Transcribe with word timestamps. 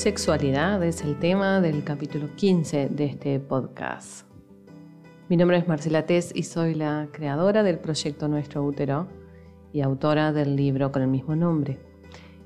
Sexualidad 0.00 0.82
es 0.82 1.02
el 1.02 1.18
tema 1.18 1.60
del 1.60 1.84
capítulo 1.84 2.34
15 2.34 2.88
de 2.88 3.04
este 3.04 3.38
podcast. 3.38 4.26
Mi 5.28 5.36
nombre 5.36 5.58
es 5.58 5.68
Marcela 5.68 6.06
Tess 6.06 6.32
y 6.34 6.44
soy 6.44 6.74
la 6.74 7.10
creadora 7.12 7.62
del 7.62 7.78
proyecto 7.78 8.26
Nuestro 8.26 8.64
Útero 8.64 9.08
y 9.74 9.82
autora 9.82 10.32
del 10.32 10.56
libro 10.56 10.90
con 10.90 11.02
el 11.02 11.08
mismo 11.08 11.36
nombre. 11.36 11.78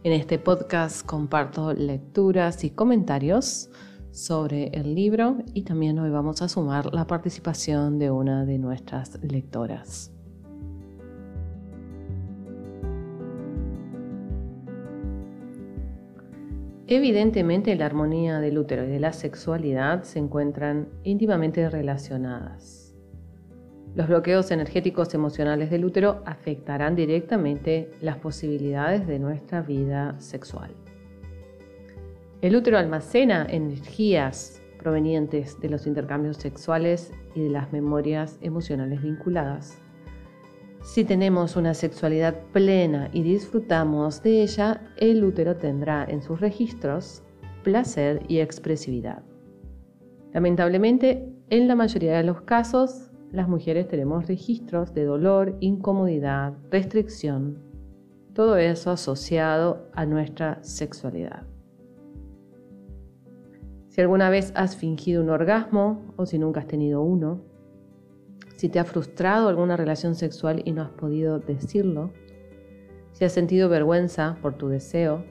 En 0.03 0.13
este 0.13 0.41
podcast 0.41 1.07
comparto 1.07 1.73
lecturas 1.73 2.65
y 2.65 2.71
comentarios 2.71 3.71
sobre 4.11 4.71
el 4.71 4.97
libro 4.97 5.37
y 5.53 5.63
también 5.63 6.01
hoy 6.01 6.11
vamos 6.11 6.43
a 6.43 6.49
sumar 6.49 6.93
la 6.93 7.07
participación 7.07 8.01
de 8.01 8.11
una 8.11 8.45
de 8.45 8.59
nuestras 8.59 9.23
lectoras. 9.23 10.14
Evidentemente 16.87 17.75
la 17.77 17.87
armonía 17.87 18.41
del 18.41 18.59
útero 18.59 18.85
y 18.85 18.89
de 18.89 19.01
la 19.01 19.15
sexualidad 19.15 20.03
se 20.03 20.19
encuentran 20.19 20.89
íntimamente 21.03 21.71
relacionadas. 21.71 22.95
Los 23.95 24.09
bloqueos 24.09 24.51
energéticos 24.51 25.15
emocionales 25.15 25.71
del 25.71 25.85
útero 25.85 26.23
afectarán 26.27 26.95
directamente 26.95 27.91
las 28.03 28.19
posibilidades 28.19 29.07
de 29.07 29.19
nuestra 29.19 29.63
vida 29.63 30.17
sexual. 30.19 30.75
El 32.43 32.57
útero 32.57 32.77
almacena 32.77 33.47
energías 33.49 34.61
provenientes 34.79 35.59
de 35.61 35.71
los 35.71 35.87
intercambios 35.87 36.37
sexuales 36.37 37.13
y 37.35 37.45
de 37.45 37.49
las 37.49 37.73
memorias 37.73 38.37
emocionales 38.43 39.01
vinculadas. 39.01 39.81
Si 40.85 41.03
tenemos 41.03 41.57
una 41.57 41.73
sexualidad 41.73 42.35
plena 42.53 43.09
y 43.11 43.23
disfrutamos 43.23 44.23
de 44.23 44.43
ella, 44.43 44.83
el 44.99 45.25
útero 45.25 45.57
tendrá 45.57 46.05
en 46.05 46.21
sus 46.21 46.41
registros 46.41 47.23
placer 47.63 48.23
y 48.29 48.41
expresividad. 48.41 49.23
Lamentablemente, 50.35 51.27
en 51.49 51.69
la 51.69 51.75
mayoría 51.75 52.19
de 52.19 52.25
los 52.25 52.43
casos, 52.43 53.11
las 53.33 53.49
mujeres 53.49 53.89
tenemos 53.89 54.29
registros 54.29 54.93
de 54.93 55.07
dolor, 55.07 55.57
incomodidad, 55.61 56.53
restricción, 56.71 57.63
todo 58.35 58.59
eso 58.59 58.91
asociado 58.91 59.89
a 59.95 60.05
nuestra 60.05 60.63
sexualidad. 60.63 61.45
Si 63.89 64.03
alguna 64.03 64.29
vez 64.29 64.53
has 64.55 64.77
fingido 64.77 65.23
un 65.23 65.31
orgasmo 65.31 66.03
o 66.17 66.27
si 66.27 66.39
nunca 66.39 66.61
has 66.61 66.67
tenido 66.67 67.01
uno, 67.01 67.54
si 68.57 68.69
te 68.69 68.79
ha 68.79 68.85
frustrado 68.85 69.49
alguna 69.49 69.77
relación 69.77 70.15
sexual 70.15 70.63
y 70.65 70.73
no 70.73 70.83
has 70.83 70.91
podido 70.91 71.39
decirlo, 71.39 72.13
si 73.13 73.25
has 73.25 73.33
sentido 73.33 73.69
vergüenza 73.69 74.39
por 74.43 74.55
tu 74.55 74.69
deseo, 74.69 75.25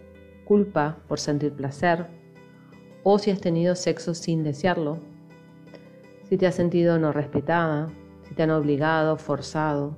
culpa 0.45 0.99
por 1.07 1.19
sentir 1.19 1.53
placer, 1.53 2.07
o 3.03 3.19
si 3.19 3.31
has 3.31 3.39
tenido 3.39 3.75
sexo 3.75 4.13
sin 4.13 4.43
desearlo, 4.43 4.99
si 6.23 6.37
te 6.37 6.47
has 6.47 6.55
sentido 6.55 6.97
no 6.99 7.11
respetada, 7.11 7.91
si 8.23 8.33
te 8.33 8.43
han 8.43 8.51
obligado, 8.51 9.17
forzado, 9.17 9.97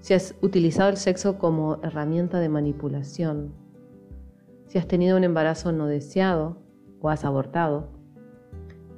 si 0.00 0.14
has 0.14 0.34
utilizado 0.40 0.90
el 0.90 0.96
sexo 0.96 1.38
como 1.38 1.80
herramienta 1.82 2.40
de 2.40 2.48
manipulación, 2.48 3.52
si 4.66 4.78
has 4.78 4.86
tenido 4.86 5.16
un 5.16 5.24
embarazo 5.24 5.72
no 5.72 5.86
deseado 5.86 6.56
o 7.00 7.08
has 7.08 7.24
abortado, 7.24 7.88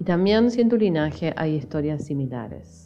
y 0.00 0.04
también 0.04 0.50
si 0.50 0.60
en 0.60 0.68
tu 0.68 0.76
linaje 0.76 1.32
hay 1.36 1.54
historias 1.54 2.04
similares. 2.04 2.81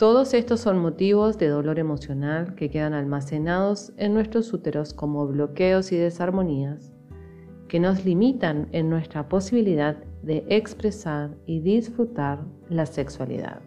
Todos 0.00 0.32
estos 0.32 0.60
son 0.60 0.78
motivos 0.78 1.36
de 1.36 1.48
dolor 1.48 1.78
emocional 1.78 2.54
que 2.54 2.70
quedan 2.70 2.94
almacenados 2.94 3.92
en 3.98 4.14
nuestros 4.14 4.50
úteros 4.54 4.94
como 4.94 5.26
bloqueos 5.26 5.92
y 5.92 5.98
desarmonías 5.98 6.90
que 7.68 7.80
nos 7.80 8.06
limitan 8.06 8.70
en 8.72 8.88
nuestra 8.88 9.28
posibilidad 9.28 10.02
de 10.22 10.46
expresar 10.48 11.36
y 11.44 11.60
disfrutar 11.60 12.46
la 12.70 12.86
sexualidad. 12.86 13.60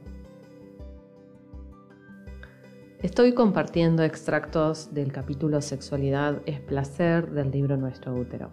Estoy 3.04 3.36
compartiendo 3.36 4.02
extractos 4.02 4.92
del 4.92 5.12
capítulo 5.12 5.62
Sexualidad 5.62 6.42
es 6.48 6.60
placer 6.60 7.30
del 7.30 7.52
libro 7.52 7.78
Nuestro 7.78 8.16
útero. 8.16 8.50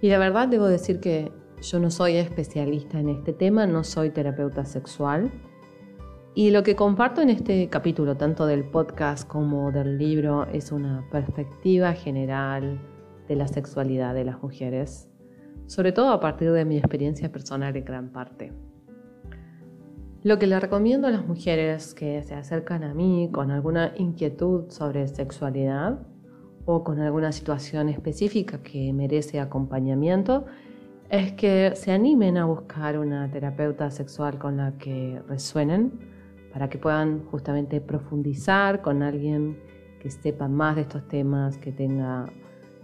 Y 0.00 0.08
la 0.08 0.16
verdad 0.16 0.48
debo 0.48 0.64
decir 0.64 0.98
que 0.98 1.30
yo 1.60 1.78
no 1.78 1.90
soy 1.90 2.16
especialista 2.16 2.98
en 2.98 3.10
este 3.10 3.34
tema, 3.34 3.66
no 3.66 3.84
soy 3.84 4.08
terapeuta 4.08 4.64
sexual, 4.64 5.30
y 6.34 6.50
lo 6.50 6.62
que 6.62 6.76
comparto 6.76 7.20
en 7.20 7.30
este 7.30 7.68
capítulo, 7.68 8.16
tanto 8.16 8.46
del 8.46 8.62
podcast 8.64 9.26
como 9.26 9.72
del 9.72 9.98
libro, 9.98 10.46
es 10.46 10.70
una 10.70 11.04
perspectiva 11.10 11.92
general 11.92 12.80
de 13.26 13.34
la 13.34 13.48
sexualidad 13.48 14.14
de 14.14 14.24
las 14.24 14.40
mujeres, 14.40 15.08
sobre 15.66 15.90
todo 15.90 16.10
a 16.10 16.20
partir 16.20 16.52
de 16.52 16.64
mi 16.64 16.78
experiencia 16.78 17.32
personal 17.32 17.76
en 17.76 17.84
gran 17.84 18.10
parte. 18.10 18.52
Lo 20.22 20.38
que 20.38 20.46
le 20.46 20.60
recomiendo 20.60 21.08
a 21.08 21.10
las 21.10 21.26
mujeres 21.26 21.94
que 21.94 22.22
se 22.22 22.34
acercan 22.34 22.84
a 22.84 22.94
mí 22.94 23.28
con 23.32 23.50
alguna 23.50 23.92
inquietud 23.96 24.70
sobre 24.70 25.08
sexualidad 25.08 26.06
o 26.64 26.84
con 26.84 27.00
alguna 27.00 27.32
situación 27.32 27.88
específica 27.88 28.62
que 28.62 28.92
merece 28.92 29.40
acompañamiento 29.40 30.44
es 31.08 31.32
que 31.32 31.72
se 31.74 31.90
animen 31.90 32.36
a 32.36 32.44
buscar 32.44 32.98
una 32.98 33.28
terapeuta 33.32 33.90
sexual 33.90 34.38
con 34.38 34.58
la 34.58 34.78
que 34.78 35.20
resuenen 35.26 36.09
para 36.52 36.68
que 36.68 36.78
puedan 36.78 37.24
justamente 37.26 37.80
profundizar 37.80 38.82
con 38.82 39.02
alguien 39.02 39.58
que 40.00 40.10
sepa 40.10 40.48
más 40.48 40.76
de 40.76 40.82
estos 40.82 41.06
temas, 41.08 41.58
que 41.58 41.72
tenga 41.72 42.26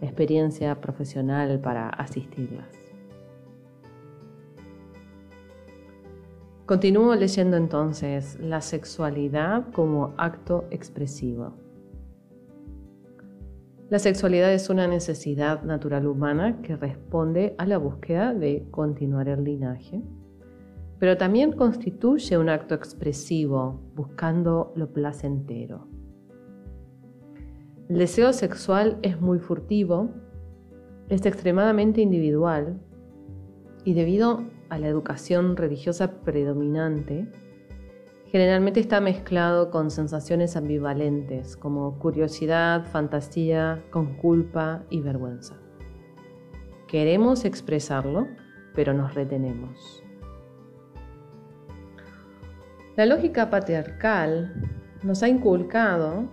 experiencia 0.00 0.80
profesional 0.80 1.60
para 1.60 1.88
asistirlas. 1.88 2.68
Continúo 6.66 7.14
leyendo 7.14 7.56
entonces 7.56 8.38
la 8.40 8.60
sexualidad 8.60 9.70
como 9.72 10.14
acto 10.16 10.64
expresivo. 10.70 11.54
La 13.88 14.00
sexualidad 14.00 14.52
es 14.52 14.68
una 14.68 14.88
necesidad 14.88 15.62
natural 15.62 16.08
humana 16.08 16.60
que 16.62 16.74
responde 16.74 17.54
a 17.56 17.66
la 17.66 17.78
búsqueda 17.78 18.34
de 18.34 18.66
continuar 18.72 19.28
el 19.28 19.44
linaje 19.44 20.02
pero 20.98 21.16
también 21.16 21.52
constituye 21.52 22.38
un 22.38 22.48
acto 22.48 22.74
expresivo 22.74 23.80
buscando 23.94 24.72
lo 24.76 24.92
placentero. 24.92 25.88
El 27.88 27.98
deseo 27.98 28.32
sexual 28.32 28.98
es 29.02 29.20
muy 29.20 29.38
furtivo, 29.38 30.10
es 31.08 31.24
extremadamente 31.24 32.00
individual 32.00 32.80
y 33.84 33.94
debido 33.94 34.44
a 34.70 34.78
la 34.78 34.88
educación 34.88 35.56
religiosa 35.56 36.22
predominante, 36.22 37.30
generalmente 38.26 38.80
está 38.80 39.00
mezclado 39.00 39.70
con 39.70 39.90
sensaciones 39.90 40.56
ambivalentes 40.56 41.56
como 41.56 41.98
curiosidad, 41.98 42.86
fantasía, 42.86 43.84
con 43.90 44.14
culpa 44.16 44.82
y 44.90 45.00
vergüenza. 45.00 45.56
Queremos 46.88 47.44
expresarlo, 47.44 48.26
pero 48.74 48.92
nos 48.92 49.14
retenemos. 49.14 50.05
La 52.96 53.04
lógica 53.04 53.50
patriarcal 53.50 54.54
nos 55.02 55.22
ha 55.22 55.28
inculcado 55.28 56.30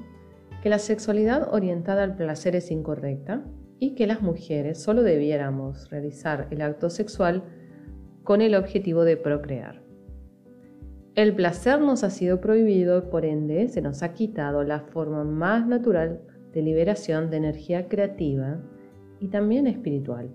que 0.61 0.69
la 0.69 0.79
sexualidad 0.79 1.53
orientada 1.53 2.03
al 2.03 2.15
placer 2.15 2.55
es 2.55 2.71
incorrecta 2.71 3.43
y 3.79 3.95
que 3.95 4.07
las 4.07 4.21
mujeres 4.21 4.81
solo 4.81 5.03
debiéramos 5.03 5.89
realizar 5.89 6.47
el 6.51 6.61
acto 6.61 6.89
sexual 6.89 7.43
con 8.23 8.39
el 8.39 8.55
objetivo 8.55 9.03
de 9.03 9.17
procrear. 9.17 9.83
El 11.15 11.35
placer 11.35 11.81
nos 11.81 12.05
ha 12.05 12.09
sido 12.09 12.39
prohibido, 12.39 13.09
por 13.09 13.25
ende 13.25 13.67
se 13.67 13.81
nos 13.81 14.01
ha 14.01 14.13
quitado 14.13 14.63
la 14.63 14.79
forma 14.79 15.25
más 15.25 15.67
natural 15.67 16.21
de 16.53 16.61
liberación 16.61 17.29
de 17.29 17.37
energía 17.37 17.89
creativa 17.89 18.61
y 19.19 19.27
también 19.27 19.67
espiritual. 19.67 20.33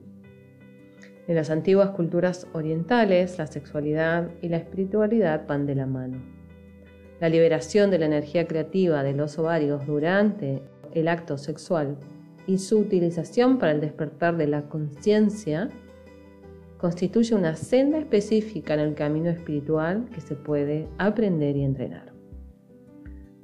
En 1.29 1.35
las 1.35 1.51
antiguas 1.51 1.91
culturas 1.91 2.47
orientales, 2.55 3.37
la 3.37 3.47
sexualidad 3.47 4.31
y 4.41 4.49
la 4.49 4.57
espiritualidad 4.57 5.47
van 5.47 5.67
de 5.67 5.75
la 5.75 5.85
mano. 5.85 6.17
La 7.21 7.29
liberación 7.29 7.91
de 7.91 7.99
la 7.99 8.07
energía 8.07 8.47
creativa 8.47 9.03
de 9.03 9.13
los 9.13 9.39
ovarios 9.39 9.87
durante 9.87 10.63
el 10.95 11.07
acto 11.07 11.37
sexual 11.37 11.99
y 12.47 12.57
su 12.57 12.79
utilización 12.79 13.59
para 13.59 13.73
el 13.73 13.83
despertar 13.83 14.39
de 14.39 14.47
la 14.47 14.71
conciencia 14.71 15.69
constituye 16.79 17.35
una 17.35 17.57
senda 17.57 17.99
específica 17.99 18.73
en 18.73 18.81
el 18.81 18.95
camino 18.95 19.29
espiritual 19.29 20.09
que 20.15 20.23
se 20.23 20.35
puede 20.35 20.89
aprender 20.97 21.59
y 21.59 21.65
entrenar. 21.65 22.15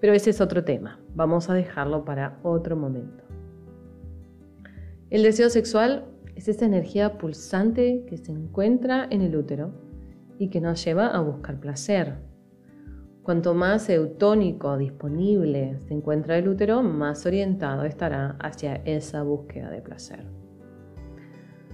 Pero 0.01 0.15
ese 0.15 0.31
es 0.31 0.41
otro 0.41 0.65
tema, 0.65 1.01
vamos 1.15 1.51
a 1.51 1.55
dejarlo 1.55 2.07
para 2.07 2.39
otro 2.45 2.77
momento. 2.77 3.25
El 5.11 5.23
deseo 5.23 5.51
sexual 5.51 6.07
es 6.35 6.49
esa 6.49 6.67
energía 6.67 7.19
pulsante 7.19 8.05
que 8.07 8.17
se 8.17 8.33
encuentra 8.33 9.07
en 9.11 9.23
el 9.23 9.37
útero 9.37 9.73
y 10.39 10.49
que 10.49 10.61
nos 10.61 10.85
lleva 10.85 11.09
a 11.09 11.21
buscar 11.21 11.61
placer. 11.61 12.15
Cuanto 13.23 13.55
más 13.55 13.89
eutónico 13.89 14.77
disponible 14.77 15.79
se 15.81 15.95
encuentra 15.95 16.37
el 16.37 16.49
útero, 16.49 16.83
más 16.83 17.25
orientado 17.25 17.85
estará 17.85 18.37
hacia 18.41 18.77
esa 18.85 19.23
búsqueda 19.23 19.71
de 19.71 19.81
placer. 19.81 20.27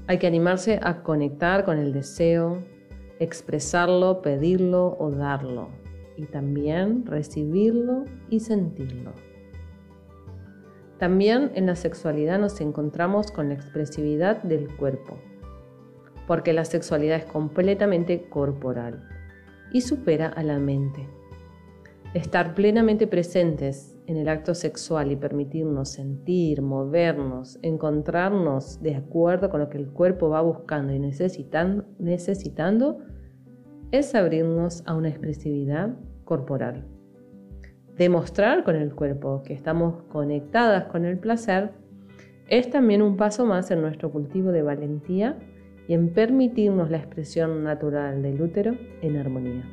Hay 0.06 0.18
que 0.18 0.26
animarse 0.26 0.78
a 0.82 1.02
conectar 1.02 1.64
con 1.64 1.78
el 1.78 1.92
deseo, 1.92 2.62
expresarlo, 3.18 4.22
pedirlo 4.22 4.96
o 4.98 5.10
darlo, 5.10 5.68
y 6.16 6.26
también 6.26 7.06
recibirlo 7.06 8.04
y 8.28 8.40
sentirlo. 8.40 9.12
También 11.00 11.50
en 11.54 11.64
la 11.64 11.76
sexualidad 11.76 12.38
nos 12.38 12.60
encontramos 12.60 13.32
con 13.32 13.48
la 13.48 13.54
expresividad 13.54 14.42
del 14.42 14.68
cuerpo, 14.76 15.16
porque 16.26 16.52
la 16.52 16.66
sexualidad 16.66 17.16
es 17.16 17.24
completamente 17.24 18.28
corporal 18.28 19.08
y 19.72 19.80
supera 19.80 20.28
a 20.28 20.42
la 20.42 20.58
mente. 20.58 21.08
Estar 22.12 22.54
plenamente 22.54 23.06
presentes 23.06 23.96
en 24.06 24.18
el 24.18 24.28
acto 24.28 24.54
sexual 24.54 25.10
y 25.10 25.16
permitirnos 25.16 25.88
sentir, 25.88 26.60
movernos, 26.60 27.58
encontrarnos 27.62 28.82
de 28.82 28.96
acuerdo 28.96 29.48
con 29.48 29.60
lo 29.60 29.70
que 29.70 29.78
el 29.78 29.88
cuerpo 29.88 30.28
va 30.28 30.42
buscando 30.42 30.92
y 30.92 30.98
necesitando, 30.98 32.98
es 33.90 34.14
abrirnos 34.14 34.82
a 34.86 34.94
una 34.94 35.08
expresividad 35.08 35.96
corporal 36.24 36.99
demostrar 38.00 38.64
con 38.64 38.76
el 38.76 38.94
cuerpo 38.94 39.42
que 39.42 39.52
estamos 39.52 40.04
conectadas 40.04 40.84
con 40.84 41.04
el 41.04 41.18
placer, 41.18 41.72
es 42.48 42.70
también 42.70 43.02
un 43.02 43.18
paso 43.18 43.44
más 43.44 43.70
en 43.70 43.82
nuestro 43.82 44.10
cultivo 44.10 44.52
de 44.52 44.62
valentía 44.62 45.38
y 45.86 45.92
en 45.92 46.08
permitirnos 46.08 46.90
la 46.90 46.96
expresión 46.96 47.62
natural 47.62 48.22
del 48.22 48.40
útero 48.40 48.74
en 49.02 49.18
armonía. 49.18 49.68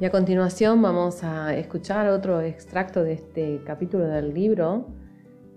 Y 0.00 0.06
a 0.06 0.10
continuación 0.10 0.80
vamos 0.80 1.22
a 1.22 1.54
escuchar 1.54 2.08
otro 2.08 2.40
extracto 2.40 3.04
de 3.04 3.12
este 3.12 3.60
capítulo 3.66 4.06
del 4.06 4.32
libro 4.32 4.86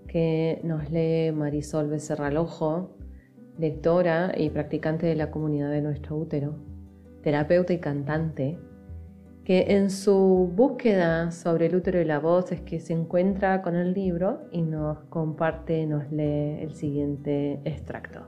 que 0.08 0.60
nos 0.62 0.90
lee 0.90 1.32
Marisol 1.32 1.88
Becerra 1.88 2.30
Lojo 2.30 2.97
lectora 3.58 4.32
y 4.36 4.50
practicante 4.50 5.06
de 5.06 5.16
la 5.16 5.30
comunidad 5.30 5.70
de 5.70 5.82
nuestro 5.82 6.16
útero, 6.16 6.54
terapeuta 7.22 7.72
y 7.72 7.80
cantante, 7.80 8.58
que 9.44 9.76
en 9.76 9.90
su 9.90 10.50
búsqueda 10.54 11.30
sobre 11.30 11.66
el 11.66 11.74
útero 11.74 12.00
y 12.00 12.04
la 12.04 12.20
voz 12.20 12.52
es 12.52 12.60
que 12.60 12.80
se 12.80 12.92
encuentra 12.92 13.62
con 13.62 13.74
el 13.74 13.94
libro 13.94 14.42
y 14.52 14.62
nos 14.62 14.98
comparte, 15.04 15.86
nos 15.86 16.10
lee 16.12 16.58
el 16.60 16.74
siguiente 16.74 17.60
extracto. 17.64 18.20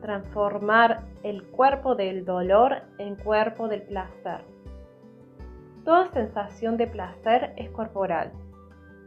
Transformar 0.00 1.04
el 1.24 1.42
cuerpo 1.48 1.96
del 1.96 2.24
dolor 2.24 2.82
en 2.98 3.16
cuerpo 3.16 3.66
del 3.66 3.82
placer. 3.82 4.42
Toda 5.84 6.06
sensación 6.12 6.76
de 6.76 6.86
placer 6.86 7.52
es 7.56 7.68
corporal. 7.70 8.30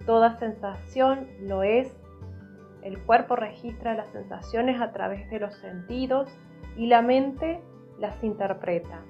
Toda 0.06 0.38
sensación 0.40 1.28
lo 1.40 1.64
es 1.64 2.01
el 2.84 3.00
cuerpo 3.04 3.36
registra 3.36 3.94
las 3.94 4.08
sensaciones 4.12 4.82
a 4.82 4.92
través 4.92 5.30
de 5.30 5.40
los 5.40 5.56
sentidos 5.56 6.30
y 6.78 6.88
la 6.88 7.02
mente 7.02 7.62
las 8.00 8.24
interpreta. 8.24 9.02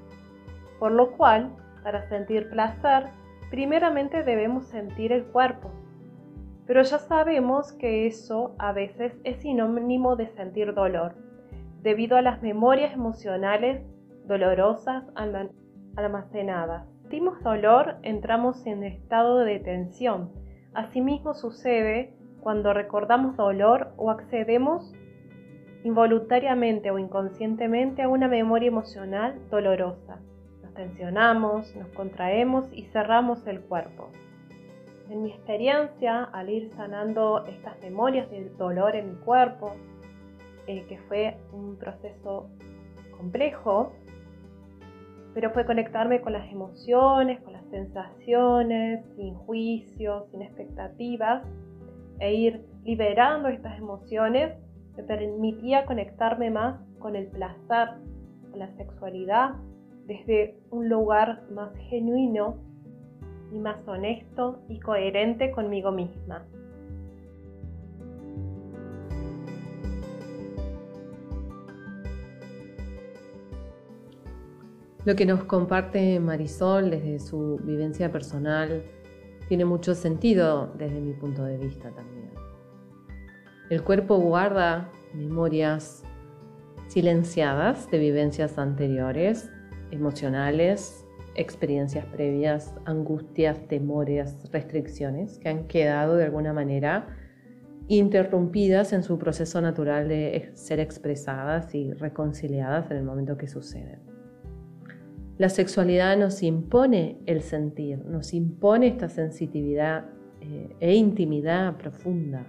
Por 0.80 0.92
lo 0.92 1.12
cual, 1.12 1.56
para 1.84 2.08
sentir 2.10 2.50
placer, 2.50 3.10
primeramente 3.50 4.24
debemos 4.24 4.68
sentir 4.68 5.12
el 5.12 5.26
cuerpo. 5.26 5.72
Pero 6.66 6.82
ya 6.84 7.00
sabemos 7.00 7.74
que 7.74 8.08
eso 8.08 8.56
a 8.58 8.72
veces 8.72 9.14
es 9.24 9.42
sinónimo 9.42 10.16
de 10.16 10.28
sentir 10.28 10.74
dolor, 10.74 11.16
debido 11.82 12.18
a 12.18 12.22
las 12.22 12.42
memorias 12.42 12.94
emocionales 12.94 13.82
dolorosas 14.26 15.04
almacenadas. 15.96 16.88
Sentimos 17.02 17.42
dolor, 17.44 17.98
entramos 18.04 18.66
en 18.66 18.84
estado 18.84 19.40
de 19.40 19.60
tensión. 19.60 20.32
Asimismo 20.74 21.34
sucede 21.34 22.16
cuando 22.42 22.74
recordamos 22.74 23.38
dolor 23.38 23.94
o 23.98 24.10
accedemos 24.10 24.94
involuntariamente 25.84 26.92
o 26.92 27.00
inconscientemente 27.00 28.02
a 28.02 28.10
una 28.10 28.28
memoria 28.28 28.68
emocional 28.68 29.40
dolorosa. 29.50 30.20
Nos 30.62 30.74
tensionamos, 30.74 31.76
nos 31.76 31.88
contraemos 31.90 32.66
y 32.74 32.84
cerramos 32.88 33.46
el 33.48 33.62
cuerpo. 33.62 34.10
En 35.10 35.24
mi 35.24 35.32
experiencia, 35.32 36.24
al 36.24 36.50
ir 36.50 36.72
sanando 36.76 37.46
estas 37.46 37.80
memorias 37.82 38.30
del 38.30 38.56
dolor 38.58 38.96
en 38.96 39.10
mi 39.10 39.16
cuerpo, 39.18 39.74
eh, 40.68 40.86
que 40.88 40.98
fue 41.10 41.38
un 41.52 41.76
proceso 41.78 42.50
complejo, 43.18 43.92
pero 45.34 45.52
fue 45.52 45.66
conectarme 45.66 46.22
con 46.22 46.34
las 46.34 46.50
emociones, 46.52 47.42
con 47.42 47.54
las 47.54 47.66
sensaciones, 47.72 49.04
sin 49.16 49.34
juicios, 49.34 50.28
sin 50.32 50.42
expectativas, 50.42 51.44
e 52.22 52.34
ir 52.36 52.66
liberando 52.84 53.50
estas 53.50 53.78
emociones 53.80 54.54
me 54.96 55.04
permitía 55.04 55.86
conectarme 55.86 56.52
más 56.52 56.80
con 57.00 57.16
el 57.16 57.28
placer, 57.28 57.90
con 58.52 58.60
la 58.60 58.72
sexualidad, 58.78 59.56
desde 60.06 60.56
un 60.70 60.88
lugar 60.88 61.44
más 61.52 61.76
genuino 61.90 62.58
y 63.52 63.58
más 63.58 63.86
honesto 63.88 64.62
y 64.70 64.80
coherente 64.80 65.52
conmigo 65.52 65.92
misma. 65.92 66.46
Lo 75.04 75.16
que 75.16 75.26
nos 75.26 75.44
comparte 75.46 76.20
Marisol 76.20 76.92
desde 76.92 77.18
su 77.18 77.60
vivencia 77.64 78.12
personal 78.12 78.84
tiene 79.52 79.66
mucho 79.66 79.96
sentido 79.96 80.72
desde 80.78 81.02
mi 81.02 81.12
punto 81.12 81.44
de 81.44 81.58
vista 81.58 81.92
también. 81.92 82.30
El 83.70 83.84
cuerpo 83.84 84.16
guarda 84.16 84.90
memorias 85.14 86.06
silenciadas 86.88 87.92
de 87.92 88.00
vivencias 88.00 88.58
anteriores, 88.58 89.52
emocionales, 89.92 91.06
experiencias 91.36 92.06
previas, 92.06 92.74
angustias, 92.86 93.68
temores, 93.68 94.38
restricciones 94.54 95.38
que 95.38 95.50
han 95.50 95.68
quedado 95.68 96.16
de 96.16 96.24
alguna 96.24 96.54
manera 96.54 97.08
interrumpidas 97.90 98.94
en 98.94 99.04
su 99.04 99.18
proceso 99.20 99.60
natural 99.60 100.08
de 100.08 100.52
ser 100.54 100.80
expresadas 100.80 101.76
y 101.76 101.92
reconciliadas 101.92 102.90
en 102.90 102.96
el 102.96 103.04
momento 103.04 103.36
que 103.38 103.50
suceden. 103.50 104.11
La 105.38 105.50
sexualidad 105.50 106.18
nos 106.18 106.44
impone 106.44 107.18
el 107.26 107.42
sentir, 107.42 108.06
nos 108.06 108.34
impone 108.34 108.88
esta 108.88 109.10
sensitividad 109.10 110.06
eh, 110.42 110.76
e 110.80 110.96
intimidad 110.96 111.78
profunda. 111.78 112.46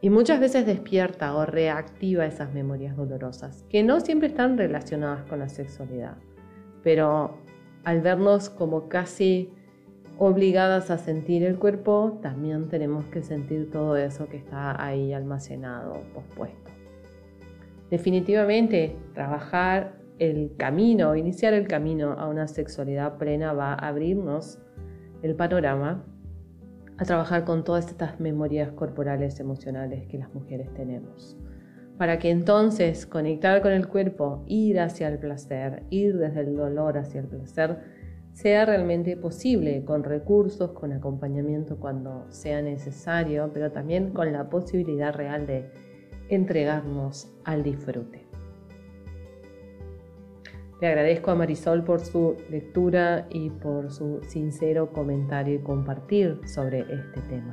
Y 0.00 0.10
muchas 0.10 0.38
veces 0.38 0.64
despierta 0.64 1.34
o 1.34 1.44
reactiva 1.44 2.24
esas 2.24 2.54
memorias 2.54 2.96
dolorosas, 2.96 3.64
que 3.68 3.82
no 3.82 4.00
siempre 4.00 4.28
están 4.28 4.56
relacionadas 4.56 5.24
con 5.24 5.40
la 5.40 5.48
sexualidad, 5.48 6.16
pero 6.84 7.38
al 7.84 8.00
vernos 8.00 8.48
como 8.48 8.88
casi 8.88 9.50
obligadas 10.18 10.90
a 10.90 10.98
sentir 10.98 11.42
el 11.44 11.58
cuerpo, 11.58 12.18
también 12.22 12.68
tenemos 12.68 13.06
que 13.06 13.22
sentir 13.22 13.70
todo 13.70 13.96
eso 13.96 14.28
que 14.28 14.36
está 14.36 14.82
ahí 14.82 15.12
almacenado, 15.12 16.02
pospuesto. 16.14 16.70
Definitivamente, 17.90 18.96
trabajar 19.14 19.98
el 20.18 20.54
camino, 20.56 21.14
iniciar 21.16 21.54
el 21.54 21.68
camino 21.68 22.12
a 22.12 22.28
una 22.28 22.48
sexualidad 22.48 23.18
plena 23.18 23.52
va 23.52 23.72
a 23.74 23.88
abrirnos 23.88 24.58
el 25.22 25.34
panorama 25.34 26.04
a 26.98 27.04
trabajar 27.04 27.44
con 27.44 27.64
todas 27.64 27.88
estas 27.88 28.18
memorias 28.18 28.72
corporales 28.72 29.38
emocionales 29.40 30.06
que 30.08 30.18
las 30.18 30.34
mujeres 30.34 30.72
tenemos. 30.74 31.36
Para 31.96 32.18
que 32.18 32.30
entonces 32.30 33.06
conectar 33.06 33.62
con 33.62 33.72
el 33.72 33.88
cuerpo, 33.88 34.44
ir 34.46 34.80
hacia 34.80 35.08
el 35.08 35.18
placer, 35.18 35.84
ir 35.90 36.16
desde 36.18 36.40
el 36.40 36.56
dolor 36.56 36.98
hacia 36.98 37.20
el 37.20 37.26
placer, 37.26 37.78
sea 38.32 38.64
realmente 38.66 39.16
posible 39.16 39.84
con 39.84 40.04
recursos, 40.04 40.70
con 40.70 40.92
acompañamiento 40.92 41.76
cuando 41.78 42.26
sea 42.30 42.62
necesario, 42.62 43.50
pero 43.52 43.72
también 43.72 44.12
con 44.12 44.32
la 44.32 44.48
posibilidad 44.48 45.12
real 45.12 45.46
de 45.46 45.70
entregarnos 46.28 47.32
al 47.44 47.64
disfrute. 47.64 48.27
Le 50.80 50.86
agradezco 50.86 51.32
a 51.32 51.34
Marisol 51.34 51.82
por 51.82 52.00
su 52.00 52.36
lectura 52.50 53.26
y 53.30 53.50
por 53.50 53.90
su 53.90 54.20
sincero 54.28 54.92
comentario 54.92 55.56
y 55.56 55.58
compartir 55.58 56.40
sobre 56.46 56.82
este 56.82 57.20
tema. 57.28 57.52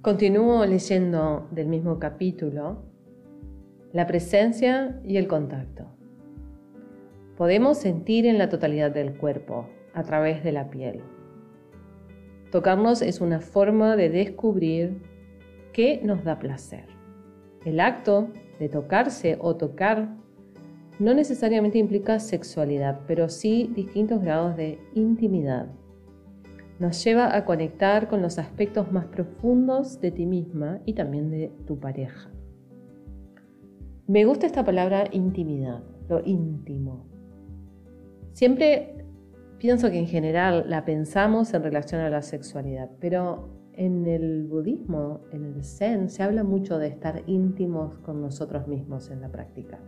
Continúo 0.00 0.64
leyendo 0.64 1.48
del 1.50 1.66
mismo 1.66 1.98
capítulo 1.98 2.91
la 3.92 4.06
presencia 4.06 5.00
y 5.04 5.18
el 5.18 5.28
contacto. 5.28 5.86
Podemos 7.36 7.78
sentir 7.78 8.26
en 8.26 8.38
la 8.38 8.48
totalidad 8.48 8.90
del 8.90 9.16
cuerpo, 9.16 9.68
a 9.94 10.02
través 10.02 10.42
de 10.42 10.52
la 10.52 10.70
piel. 10.70 11.00
Tocarnos 12.50 13.02
es 13.02 13.20
una 13.20 13.40
forma 13.40 13.96
de 13.96 14.08
descubrir 14.08 15.02
qué 15.72 16.00
nos 16.02 16.24
da 16.24 16.38
placer. 16.38 16.86
El 17.64 17.80
acto 17.80 18.28
de 18.58 18.68
tocarse 18.68 19.38
o 19.40 19.56
tocar 19.56 20.16
no 20.98 21.14
necesariamente 21.14 21.78
implica 21.78 22.18
sexualidad, 22.18 23.00
pero 23.06 23.28
sí 23.28 23.70
distintos 23.74 24.22
grados 24.22 24.56
de 24.56 24.78
intimidad. 24.94 25.68
Nos 26.78 27.02
lleva 27.04 27.36
a 27.36 27.44
conectar 27.44 28.08
con 28.08 28.22
los 28.22 28.38
aspectos 28.38 28.90
más 28.92 29.06
profundos 29.06 30.00
de 30.00 30.10
ti 30.10 30.26
misma 30.26 30.80
y 30.84 30.94
también 30.94 31.30
de 31.30 31.52
tu 31.66 31.78
pareja. 31.78 32.31
Me 34.12 34.26
gusta 34.26 34.44
esta 34.44 34.62
palabra 34.62 35.04
intimidad, 35.12 35.82
lo 36.10 36.20
íntimo. 36.22 37.06
Siempre 38.34 39.06
pienso 39.56 39.90
que 39.90 39.96
en 39.96 40.06
general 40.06 40.66
la 40.68 40.84
pensamos 40.84 41.54
en 41.54 41.62
relación 41.62 42.02
a 42.02 42.10
la 42.10 42.20
sexualidad, 42.20 42.90
pero 43.00 43.48
en 43.72 44.06
el 44.06 44.44
budismo, 44.44 45.22
en 45.32 45.46
el 45.46 45.64
zen, 45.64 46.10
se 46.10 46.22
habla 46.22 46.44
mucho 46.44 46.76
de 46.76 46.88
estar 46.88 47.22
íntimos 47.26 47.96
con 48.00 48.20
nosotros 48.20 48.68
mismos 48.68 49.10
en 49.10 49.22
la 49.22 49.30
práctica. 49.30 49.78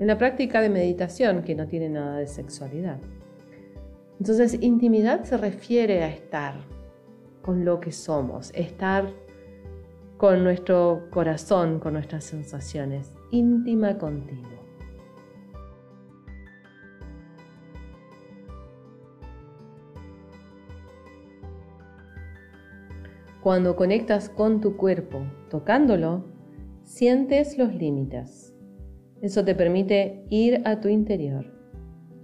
En 0.00 0.08
la 0.08 0.18
práctica 0.18 0.60
de 0.60 0.68
meditación, 0.68 1.44
que 1.44 1.54
no 1.54 1.68
tiene 1.68 1.88
nada 1.88 2.18
de 2.18 2.26
sexualidad. 2.26 2.98
Entonces, 4.18 4.60
intimidad 4.60 5.22
se 5.22 5.36
refiere 5.36 6.02
a 6.02 6.08
estar 6.08 6.54
con 7.42 7.64
lo 7.64 7.78
que 7.78 7.92
somos, 7.92 8.50
estar 8.56 9.08
con 10.16 10.42
nuestro 10.42 11.06
corazón, 11.12 11.78
con 11.78 11.92
nuestras 11.92 12.24
sensaciones, 12.24 13.15
íntima 13.30 13.98
contigo. 13.98 14.48
Cuando 23.42 23.76
conectas 23.76 24.28
con 24.28 24.60
tu 24.60 24.76
cuerpo 24.76 25.22
tocándolo, 25.50 26.24
sientes 26.82 27.56
los 27.56 27.72
límites. 27.74 28.52
Eso 29.22 29.44
te 29.44 29.54
permite 29.54 30.24
ir 30.30 30.62
a 30.64 30.80
tu 30.80 30.88
interior, 30.88 31.46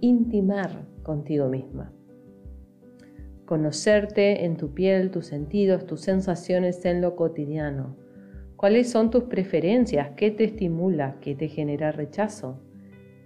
intimar 0.01 0.85
contigo 1.01 1.47
misma. 1.47 1.93
Conocerte 3.45 4.43
en 4.43 4.57
tu 4.57 4.73
piel, 4.73 5.11
tus 5.11 5.27
sentidos, 5.27 5.85
tus 5.85 6.01
sensaciones 6.01 6.83
en 6.85 7.01
lo 7.01 7.15
cotidiano. 7.15 8.02
¿Cuáles 8.63 8.89
son 8.89 9.11
tus 9.11 9.25
preferencias? 9.25 10.11
¿Qué 10.15 10.31
te 10.31 10.45
estimula? 10.45 11.17
¿Qué 11.19 11.35
te 11.35 11.49
genera 11.49 11.91
rechazo? 11.91 12.61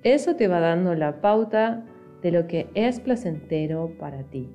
Eso 0.01 0.35
te 0.35 0.47
va 0.47 0.59
dando 0.59 0.95
la 0.95 1.21
pauta 1.21 1.85
de 2.23 2.31
lo 2.31 2.47
que 2.47 2.71
es 2.73 2.99
placentero 2.99 3.91
para 3.99 4.23
ti 4.23 4.49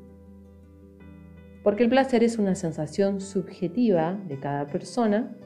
porque 1.62 1.84
el 1.84 1.88
placer 1.88 2.24
es 2.24 2.38
una 2.38 2.54
sensación 2.54 3.20
subjetiva 3.20 4.18
de 4.26 4.40
cada 4.40 4.66
persona, 4.66 5.36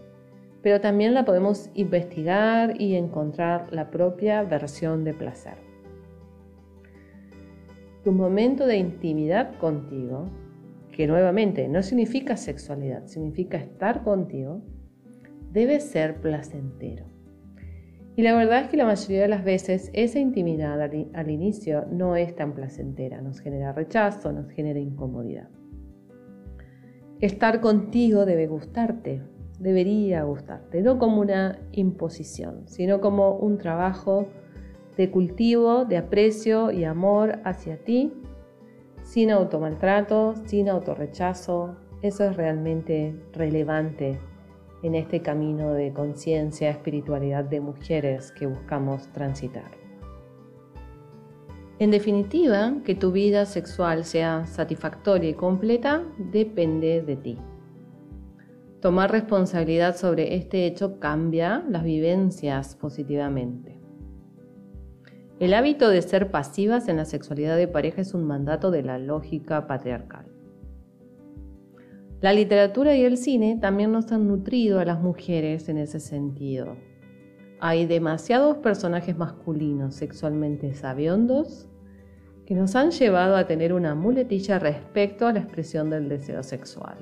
pero 0.63 0.81
también 0.81 1.13
la 1.13 1.25
podemos 1.25 1.71
investigar 1.75 2.81
y 2.81 2.95
encontrar 2.95 3.73
la 3.73 3.91
propia 3.91 4.43
versión 4.43 5.05
de 5.05 5.13
placer. 5.13 5.59
Tu 8.05 8.13
momento 8.13 8.67
de 8.67 8.79
intimidad 8.79 9.59
contigo, 9.59 10.31
que 10.93 11.07
nuevamente 11.07 11.69
no 11.69 11.83
significa 11.83 12.39
sexualidad, 12.39 13.05
significa 13.07 13.59
estar 13.59 14.03
contigo, 14.03 14.63
debe 15.57 15.81
ser 15.81 16.21
placentero. 16.21 17.07
Y 18.15 18.21
la 18.21 18.37
verdad 18.37 18.61
es 18.61 18.69
que 18.69 18.77
la 18.77 18.85
mayoría 18.85 19.23
de 19.23 19.29
las 19.29 19.43
veces 19.43 19.91
esa 19.95 20.19
intimidad 20.19 20.79
al, 20.83 21.31
inicio 21.31 21.87
no 21.91 22.15
es 22.15 22.37
tan 22.37 22.53
placentera, 22.53 23.23
nos 23.23 23.41
genera 23.41 23.73
rechazo, 23.73 24.33
nos 24.33 24.51
genera 24.51 24.79
incomodidad. 24.79 25.49
Estar 27.21 27.63
contigo 27.63 28.27
debe 28.27 28.47
gustarte, 28.47 29.23
debería 29.59 30.25
gustarte, 30.25 30.83
no 30.83 30.99
como 30.99 31.23
una 31.23 31.59
imposición, 31.73 32.69
sino 32.69 33.01
como 33.01 33.39
un 33.39 33.57
trabajo 33.57 34.27
de 34.99 35.11
cultivo, 35.11 35.87
de 35.87 35.97
aprecio 35.97 36.71
y 36.71 36.85
amor 36.85 37.39
hacia 37.45 37.83
ti, 37.83 38.13
sin 39.03 39.31
automaltrato, 39.31 40.35
sin 40.45 40.69
autorrechazo. 40.69 41.77
Eso 42.03 42.25
es 42.25 42.37
realmente 42.37 43.15
relevante 43.33 44.19
en 44.87 44.95
este 44.95 45.21
camino 45.21 45.73
de 45.73 45.93
conciencia, 45.93 46.71
espiritualidad 46.71 47.45
de 47.45 47.61
mujeres 47.61 48.33
que 48.33 48.47
buscamos 48.47 49.11
transitar. 49.13 49.71
En 51.79 51.91
definitiva, 51.91 52.75
que 52.85 52.95
tu 52.95 53.13
vida 53.13 53.45
sexual 53.45 54.05
sea 54.05 54.47
satisfactoria 54.47 55.31
y 55.31 55.35
completa 55.35 56.05
depende 56.19 57.03
de 57.03 57.17
ti. 57.17 57.39
Tomar 58.81 59.11
responsabilidad 59.11 59.97
sobre 59.97 60.37
este 60.37 60.67
hecho 60.67 61.01
cambia 61.01 61.65
las 61.69 61.83
vivencias 61.83 62.77
positivamente. 62.77 63.81
El 65.39 65.53
hábito 65.53 65.91
de 65.91 66.01
ser 66.01 66.31
pasivas 66.31 66.89
en 66.89 66.97
la 66.97 67.05
sexualidad 67.05 67.57
de 67.57 67.69
pareja 67.69 68.01
es 68.01 68.15
un 68.15 68.25
mandato 68.25 68.71
de 68.71 68.83
la 68.83 68.99
lógica 68.99 69.67
patriarcal. 69.67 70.36
La 72.21 72.33
literatura 72.33 72.97
y 72.97 73.05
el 73.05 73.19
cine 73.19 73.59
también 73.61 73.93
nos 73.93 74.11
han 74.11 74.27
nutrido 74.27 74.81
a 74.81 74.85
las 74.87 75.01
mujeres 75.01 75.69
en 75.69 75.77
ese 75.77 76.01
sentido. 76.01 76.77
Hay 77.61 77.87
demasiados 77.87 78.57
personajes 78.59 79.17
masculinos 79.19 79.95
sexualmente 79.95 80.75
sabiondos 80.75 81.69
que 82.47 82.55
nos 82.55 82.75
han 82.75 82.91
llevado 82.91 83.37
a 83.37 83.47
tener 83.47 83.73
una 83.73 83.95
muletilla 83.95 84.59
respecto 84.59 85.27
a 85.27 85.33
la 85.33 85.41
expresión 85.41 85.91
del 85.91 86.09
deseo 86.09 86.43
sexual. 86.43 86.97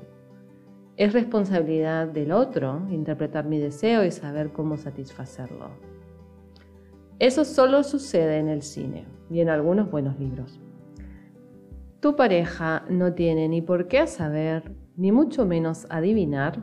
Es 0.96 1.12
responsabilidad 1.12 2.08
del 2.08 2.32
otro 2.32 2.86
interpretar 2.90 3.44
mi 3.44 3.58
deseo 3.58 4.04
y 4.04 4.10
saber 4.10 4.52
cómo 4.52 4.76
satisfacerlo. 4.76 5.70
Eso 7.18 7.44
solo 7.44 7.84
sucede 7.84 8.38
en 8.38 8.48
el 8.48 8.62
cine 8.62 9.06
y 9.30 9.40
en 9.40 9.48
algunos 9.48 9.90
buenos 9.90 10.18
libros. 10.18 10.60
Tu 12.00 12.16
pareja 12.16 12.84
no 12.88 13.14
tiene 13.14 13.48
ni 13.48 13.62
por 13.62 13.88
qué 13.88 14.06
saber, 14.06 14.72
ni 14.96 15.12
mucho 15.12 15.46
menos 15.46 15.86
adivinar, 15.90 16.62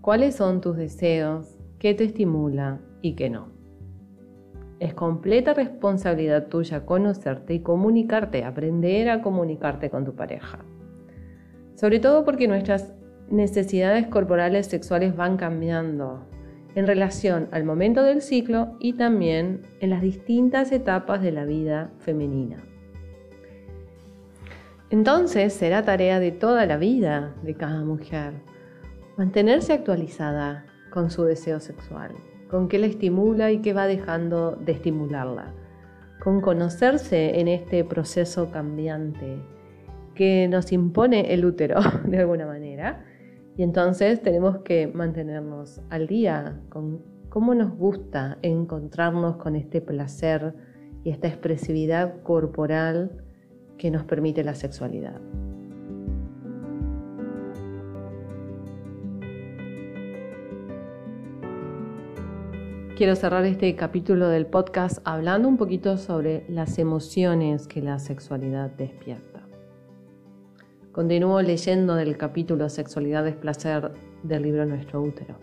cuáles 0.00 0.36
son 0.36 0.60
tus 0.60 0.76
deseos, 0.76 1.56
qué 1.78 1.94
te 1.94 2.04
estimula 2.04 2.80
y 3.02 3.14
qué 3.14 3.30
no. 3.30 3.48
Es 4.78 4.94
completa 4.94 5.54
responsabilidad 5.54 6.48
tuya 6.48 6.84
conocerte 6.84 7.54
y 7.54 7.60
comunicarte, 7.60 8.44
aprender 8.44 9.08
a 9.08 9.22
comunicarte 9.22 9.88
con 9.88 10.04
tu 10.04 10.14
pareja. 10.14 10.58
Sobre 11.74 11.98
todo 11.98 12.24
porque 12.24 12.48
nuestras 12.48 12.94
necesidades 13.30 14.06
corporales 14.06 14.66
sexuales 14.66 15.16
van 15.16 15.36
cambiando 15.36 16.26
en 16.74 16.86
relación 16.86 17.48
al 17.52 17.64
momento 17.64 18.02
del 18.02 18.20
ciclo 18.20 18.76
y 18.80 18.92
también 18.92 19.62
en 19.80 19.90
las 19.90 20.02
distintas 20.02 20.72
etapas 20.72 21.22
de 21.22 21.32
la 21.32 21.46
vida 21.46 21.90
femenina. 21.98 22.62
Entonces 24.90 25.52
será 25.52 25.82
tarea 25.84 26.20
de 26.20 26.32
toda 26.32 26.66
la 26.66 26.76
vida 26.76 27.34
de 27.42 27.54
cada 27.54 27.84
mujer 27.84 28.34
mantenerse 29.16 29.72
actualizada 29.72 30.66
con 30.90 31.10
su 31.10 31.24
deseo 31.24 31.58
sexual 31.60 32.14
con 32.48 32.68
qué 32.68 32.78
la 32.78 32.86
estimula 32.86 33.50
y 33.50 33.60
qué 33.60 33.72
va 33.72 33.86
dejando 33.86 34.52
de 34.52 34.72
estimularla, 34.72 35.52
con 36.22 36.40
conocerse 36.40 37.40
en 37.40 37.48
este 37.48 37.84
proceso 37.84 38.50
cambiante 38.50 39.42
que 40.14 40.48
nos 40.48 40.72
impone 40.72 41.34
el 41.34 41.44
útero 41.44 41.80
de 42.04 42.18
alguna 42.18 42.46
manera. 42.46 43.04
Y 43.56 43.62
entonces 43.62 44.22
tenemos 44.22 44.58
que 44.58 44.86
mantenernos 44.86 45.80
al 45.90 46.06
día 46.06 46.60
con 46.68 47.02
cómo 47.28 47.54
nos 47.54 47.74
gusta 47.76 48.38
encontrarnos 48.42 49.36
con 49.36 49.56
este 49.56 49.80
placer 49.80 50.54
y 51.04 51.10
esta 51.10 51.28
expresividad 51.28 52.22
corporal 52.22 53.24
que 53.78 53.90
nos 53.90 54.04
permite 54.04 54.44
la 54.44 54.54
sexualidad. 54.54 55.20
Quiero 62.96 63.14
cerrar 63.14 63.44
este 63.44 63.76
capítulo 63.76 64.28
del 64.28 64.46
podcast 64.46 65.00
hablando 65.04 65.48
un 65.48 65.58
poquito 65.58 65.98
sobre 65.98 66.46
las 66.48 66.78
emociones 66.78 67.68
que 67.68 67.82
la 67.82 67.98
sexualidad 67.98 68.70
despierta. 68.70 69.46
Continúo 70.92 71.42
leyendo 71.42 71.94
del 71.94 72.16
capítulo 72.16 72.70
Sexualidad 72.70 73.26
es 73.26 73.36
placer 73.36 73.92
del 74.22 74.44
libro 74.44 74.64
Nuestro 74.64 75.02
útero. 75.02 75.38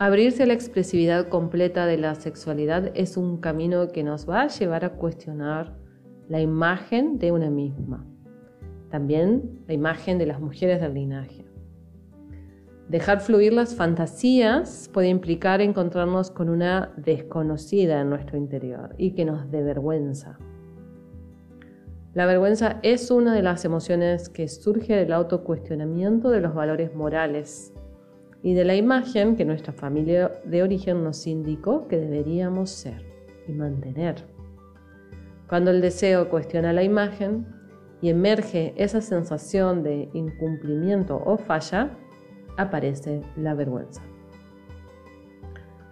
Abrirse 0.00 0.42
a 0.42 0.46
la 0.46 0.54
expresividad 0.54 1.28
completa 1.28 1.86
de 1.86 1.98
la 1.98 2.16
sexualidad 2.16 2.90
es 2.96 3.16
un 3.16 3.36
camino 3.36 3.86
que 3.92 4.02
nos 4.02 4.28
va 4.28 4.42
a 4.42 4.48
llevar 4.48 4.84
a 4.84 4.94
cuestionar 4.94 5.85
la 6.28 6.40
imagen 6.40 7.18
de 7.18 7.32
una 7.32 7.50
misma, 7.50 8.04
también 8.90 9.62
la 9.66 9.74
imagen 9.74 10.18
de 10.18 10.26
las 10.26 10.40
mujeres 10.40 10.80
del 10.80 10.94
linaje. 10.94 11.44
Dejar 12.88 13.20
fluir 13.20 13.52
las 13.52 13.74
fantasías 13.74 14.88
puede 14.92 15.08
implicar 15.08 15.60
encontrarnos 15.60 16.30
con 16.30 16.48
una 16.48 16.92
desconocida 16.96 18.00
en 18.00 18.10
nuestro 18.10 18.38
interior 18.38 18.94
y 18.96 19.12
que 19.12 19.24
nos 19.24 19.50
dé 19.50 19.62
vergüenza. 19.62 20.38
La 22.14 22.26
vergüenza 22.26 22.78
es 22.82 23.10
una 23.10 23.34
de 23.34 23.42
las 23.42 23.64
emociones 23.64 24.28
que 24.28 24.48
surge 24.48 24.94
del 24.94 25.12
autocuestionamiento 25.12 26.30
de 26.30 26.40
los 26.40 26.54
valores 26.54 26.94
morales 26.94 27.74
y 28.42 28.54
de 28.54 28.64
la 28.64 28.76
imagen 28.76 29.36
que 29.36 29.44
nuestra 29.44 29.72
familia 29.72 30.30
de 30.44 30.62
origen 30.62 31.02
nos 31.02 31.26
indicó 31.26 31.88
que 31.88 31.98
deberíamos 31.98 32.70
ser 32.70 33.04
y 33.48 33.52
mantener. 33.52 34.35
Cuando 35.48 35.70
el 35.70 35.80
deseo 35.80 36.28
cuestiona 36.28 36.72
la 36.72 36.82
imagen 36.82 37.46
y 38.00 38.10
emerge 38.10 38.74
esa 38.76 39.00
sensación 39.00 39.82
de 39.82 40.10
incumplimiento 40.12 41.22
o 41.24 41.38
falla, 41.38 41.96
aparece 42.56 43.22
la 43.36 43.54
vergüenza. 43.54 44.02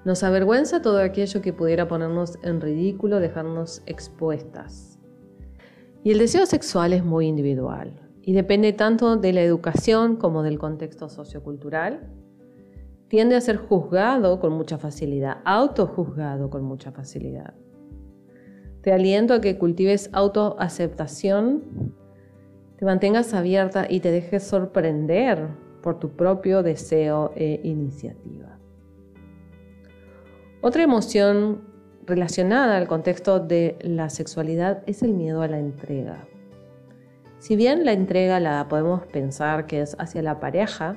Nos 0.04 0.23
avergüenza 0.23 0.82
todo 0.82 0.99
aquello 0.99 1.40
que 1.40 1.52
pudiera 1.52 1.88
ponernos 1.88 2.38
en 2.42 2.61
ridículo, 2.61 3.20
dejarnos 3.20 3.82
expuestas. 3.87 4.99
Y 6.02 6.11
el 6.11 6.18
deseo 6.18 6.44
sexual 6.44 6.92
es 6.92 7.04
muy 7.04 7.26
individual 7.26 7.94
y 8.20 8.34
depende 8.34 8.75
tanto 8.75 9.16
de 9.16 9.32
la 9.32 9.40
educación 9.40 10.16
como 10.16 10.42
del 10.42 10.58
contexto 10.58 11.08
sociocultural. 11.08 12.12
Tiende 13.08 13.37
a 13.37 13.40
ser 13.40 13.56
juzgado 13.56 14.40
con 14.40 14.52
mucha 14.52 14.76
facilidad, 14.76 15.38
autojuzgado 15.44 16.50
con 16.50 16.64
mucha 16.64 16.92
facilidad. 16.92 17.54
Te 18.85 18.93
aliento 18.93 19.33
a 19.33 19.41
que 19.41 19.57
cultives 19.57 20.11
autoaceptación, 20.12 21.95
te 22.76 22.85
mantengas 22.85 23.33
abierta 23.33 23.87
y 23.88 24.00
te 24.00 24.11
dejes 24.11 24.43
sorprender 24.43 25.49
por 25.83 25.99
tu 25.99 26.11
propio 26.11 26.62
deseo 26.62 27.33
e 27.35 27.61
iniciativa. 27.64 28.59
Otra 30.61 30.83
emoción 30.83 31.62
relacionada 32.05 32.76
al 32.76 32.87
contexto 32.87 33.41
de 33.41 33.79
la 33.81 34.11
sexualidad 34.11 34.83
es 34.85 35.03
el 35.03 35.14
miedo 35.14 35.41
a 35.41 35.49
la 35.49 35.59
entrega. 35.59 36.29
Si 37.38 37.57
bien 37.57 37.87
la 37.87 37.93
entrega 37.93 38.38
la 38.38 38.69
podemos 38.69 39.07
pensar 39.07 39.64
que 39.64 39.81
es 39.81 39.97
hacia 39.99 40.21
la 40.21 40.41
pareja, 40.41 40.97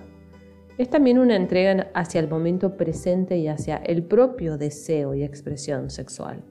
es 0.78 0.90
también 0.90 1.20
una 1.20 1.38
entrega 1.38 1.90
hacia 1.94 2.20
el 2.20 2.28
momento 2.28 2.76
presente 2.76 3.38
y 3.38 3.48
hacia 3.48 3.78
el 3.78 4.04
propio 4.04 4.58
deseo 4.58 5.16
y 5.16 5.24
expresión 5.24 5.90
sexual. 5.90 6.44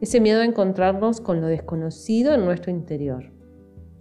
Ese 0.00 0.20
miedo 0.20 0.40
a 0.40 0.44
encontrarnos 0.44 1.20
con 1.20 1.40
lo 1.40 1.46
desconocido 1.46 2.34
en 2.34 2.44
nuestro 2.44 2.70
interior 2.70 3.30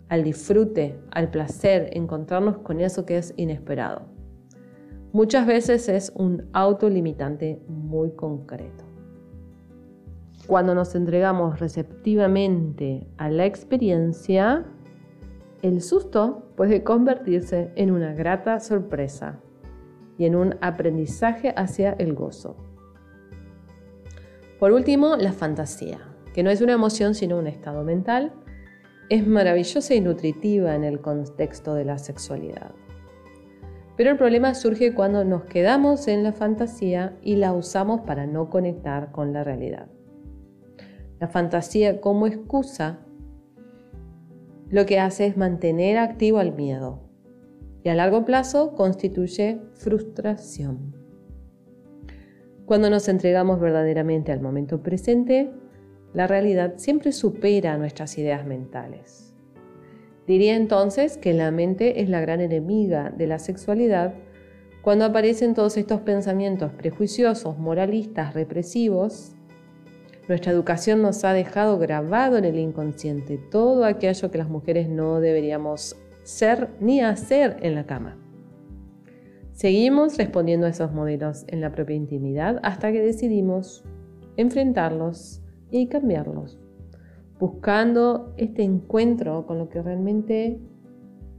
al 0.09 0.23
disfrute, 0.23 0.99
al 1.11 1.29
placer, 1.29 1.89
encontrarnos 1.93 2.57
con 2.57 2.81
eso 2.81 3.05
que 3.05 3.17
es 3.17 3.33
inesperado. 3.37 4.01
Muchas 5.13 5.47
veces 5.47 5.87
es 5.87 6.11
un 6.15 6.49
autolimitante 6.53 7.61
muy 7.67 8.11
concreto. 8.11 8.83
Cuando 10.47 10.73
nos 10.73 10.95
entregamos 10.95 11.59
receptivamente 11.59 13.07
a 13.17 13.29
la 13.29 13.45
experiencia, 13.45 14.65
el 15.61 15.81
susto 15.81 16.51
puede 16.55 16.83
convertirse 16.83 17.71
en 17.75 17.91
una 17.91 18.13
grata 18.13 18.59
sorpresa 18.59 19.39
y 20.17 20.25
en 20.25 20.35
un 20.35 20.55
aprendizaje 20.61 21.53
hacia 21.55 21.91
el 21.93 22.13
gozo. 22.13 22.55
Por 24.59 24.73
último, 24.73 25.15
la 25.15 25.31
fantasía, 25.31 25.99
que 26.33 26.43
no 26.43 26.49
es 26.49 26.61
una 26.61 26.73
emoción 26.73 27.15
sino 27.15 27.37
un 27.37 27.47
estado 27.47 27.83
mental 27.83 28.33
es 29.09 29.25
maravillosa 29.25 29.95
y 29.95 30.01
nutritiva 30.01 30.75
en 30.75 30.83
el 30.83 31.01
contexto 31.01 31.73
de 31.73 31.83
la 31.83 31.97
sexualidad. 31.97 32.71
Pero 33.97 34.11
el 34.11 34.17
problema 34.17 34.53
surge 34.53 34.93
cuando 34.93 35.25
nos 35.25 35.45
quedamos 35.45 36.07
en 36.07 36.23
la 36.23 36.31
fantasía 36.31 37.17
y 37.21 37.35
la 37.35 37.53
usamos 37.53 38.01
para 38.01 38.27
no 38.27 38.49
conectar 38.49 39.11
con 39.11 39.33
la 39.33 39.43
realidad. 39.43 39.87
La 41.19 41.27
fantasía 41.27 41.99
como 41.99 42.27
excusa 42.27 42.99
lo 44.69 44.85
que 44.85 44.99
hace 44.99 45.25
es 45.25 45.35
mantener 45.35 45.97
activo 45.97 46.37
al 46.37 46.53
miedo 46.53 47.01
y 47.83 47.89
a 47.89 47.95
largo 47.95 48.23
plazo 48.25 48.75
constituye 48.75 49.59
frustración. 49.73 50.98
Cuando 52.69 52.91
nos 52.91 53.07
entregamos 53.07 53.59
verdaderamente 53.59 54.31
al 54.31 54.41
momento 54.41 54.83
presente, 54.83 55.49
la 56.13 56.27
realidad 56.27 56.75
siempre 56.77 57.11
supera 57.13 57.75
nuestras 57.79 58.15
ideas 58.19 58.45
mentales. 58.45 59.33
Diría 60.27 60.55
entonces 60.55 61.17
que 61.17 61.33
la 61.33 61.49
mente 61.49 62.03
es 62.03 62.09
la 62.09 62.21
gran 62.21 62.41
enemiga 62.41 63.09
de 63.09 63.25
la 63.25 63.39
sexualidad 63.39 64.13
cuando 64.83 65.05
aparecen 65.05 65.55
todos 65.55 65.77
estos 65.77 66.01
pensamientos 66.01 66.71
prejuiciosos, 66.71 67.57
moralistas, 67.57 68.35
represivos. 68.35 69.31
Nuestra 70.27 70.51
educación 70.51 71.01
nos 71.01 71.25
ha 71.25 71.33
dejado 71.33 71.79
grabado 71.79 72.37
en 72.37 72.45
el 72.45 72.59
inconsciente 72.59 73.39
todo 73.49 73.83
aquello 73.83 74.29
que 74.29 74.37
las 74.37 74.47
mujeres 74.47 74.89
no 74.89 75.19
deberíamos 75.21 75.95
ser 76.21 76.69
ni 76.79 77.01
hacer 77.01 77.57
en 77.61 77.73
la 77.73 77.87
cama. 77.87 78.28
Seguimos 79.59 80.17
respondiendo 80.17 80.67
a 80.67 80.69
esos 80.69 80.93
modelos 80.93 81.43
en 81.49 81.59
la 81.59 81.73
propia 81.73 81.97
intimidad 81.97 82.61
hasta 82.63 82.93
que 82.93 83.01
decidimos 83.01 83.83
enfrentarlos 84.37 85.41
y 85.69 85.87
cambiarlos, 85.87 86.57
buscando 87.41 88.33
este 88.37 88.63
encuentro 88.63 89.45
con 89.45 89.57
lo 89.57 89.67
que 89.67 89.81
realmente 89.81 90.61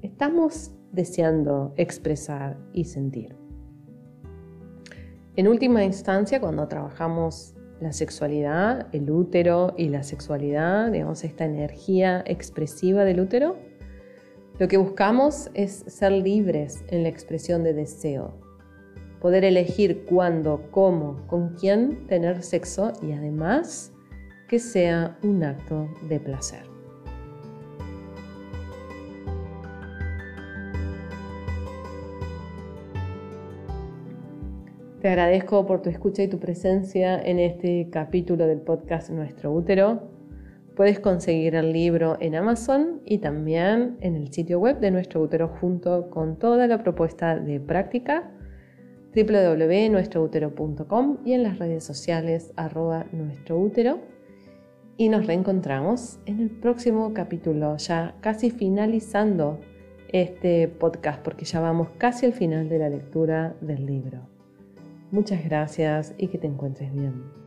estamos 0.02 0.74
deseando 0.92 1.72
expresar 1.78 2.58
y 2.74 2.84
sentir. 2.84 3.36
En 5.34 5.48
última 5.48 5.82
instancia, 5.82 6.42
cuando 6.42 6.68
trabajamos 6.68 7.54
la 7.80 7.94
sexualidad, 7.94 8.88
el 8.92 9.10
útero 9.10 9.72
y 9.78 9.88
la 9.88 10.02
sexualidad, 10.02 10.92
digamos, 10.92 11.24
esta 11.24 11.46
energía 11.46 12.22
expresiva 12.26 13.06
del 13.06 13.20
útero, 13.20 13.56
lo 14.60 14.68
que 14.68 14.76
buscamos 14.76 15.50
es 15.54 15.72
ser 15.86 16.12
libres 16.12 16.84
en 16.88 17.04
la 17.04 17.08
expresión 17.08 17.64
de 17.64 17.72
deseo, 17.72 18.34
poder 19.18 19.42
elegir 19.42 20.04
cuándo, 20.04 20.68
cómo, 20.70 21.26
con 21.28 21.54
quién 21.54 22.06
tener 22.08 22.42
sexo 22.42 22.92
y 23.00 23.12
además 23.12 23.90
que 24.48 24.58
sea 24.58 25.16
un 25.22 25.42
acto 25.44 25.88
de 26.10 26.20
placer. 26.20 26.64
Te 35.00 35.08
agradezco 35.08 35.66
por 35.66 35.80
tu 35.80 35.88
escucha 35.88 36.22
y 36.22 36.28
tu 36.28 36.38
presencia 36.38 37.18
en 37.18 37.38
este 37.38 37.88
capítulo 37.90 38.46
del 38.46 38.60
podcast 38.60 39.08
Nuestro 39.08 39.54
Útero. 39.54 40.19
Puedes 40.80 40.98
conseguir 40.98 41.56
el 41.56 41.74
libro 41.74 42.16
en 42.20 42.34
Amazon 42.34 43.02
y 43.04 43.18
también 43.18 43.98
en 44.00 44.16
el 44.16 44.32
sitio 44.32 44.58
web 44.58 44.80
de 44.80 44.90
Nuestro 44.90 45.20
Útero 45.20 45.48
junto 45.60 46.08
con 46.08 46.38
toda 46.38 46.66
la 46.66 46.82
propuesta 46.82 47.38
de 47.38 47.60
práctica 47.60 48.30
www.nuestroutero.com 49.14 51.18
y 51.26 51.34
en 51.34 51.42
las 51.42 51.58
redes 51.58 51.84
sociales 51.84 52.54
arroba 52.56 53.04
nuestro 53.12 53.60
útero 53.60 53.98
y 54.96 55.10
nos 55.10 55.26
reencontramos 55.26 56.18
en 56.24 56.40
el 56.40 56.48
próximo 56.48 57.12
capítulo, 57.12 57.76
ya 57.76 58.14
casi 58.22 58.50
finalizando 58.50 59.60
este 60.08 60.66
podcast 60.66 61.22
porque 61.22 61.44
ya 61.44 61.60
vamos 61.60 61.88
casi 61.98 62.24
al 62.24 62.32
final 62.32 62.70
de 62.70 62.78
la 62.78 62.88
lectura 62.88 63.54
del 63.60 63.84
libro. 63.84 64.20
Muchas 65.10 65.44
gracias 65.44 66.14
y 66.16 66.28
que 66.28 66.38
te 66.38 66.46
encuentres 66.46 66.90
bien. 66.90 67.39